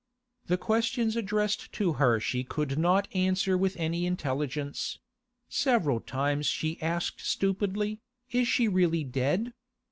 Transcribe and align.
The 0.47 0.57
questions 0.57 1.15
addressed 1.15 1.71
to 1.73 1.93
her 2.01 2.19
she 2.19 2.43
could 2.43 2.79
not 2.79 3.07
answer 3.13 3.55
with 3.55 3.77
any 3.77 4.07
intelligence; 4.07 4.97
several 5.47 5.99
times 5.99 6.47
she 6.47 6.81
asked 6.81 7.21
stupidly, 7.23 7.99
'Is 8.31 8.47
she 8.47 8.67
really 8.67 9.03
dead? 9.03 9.53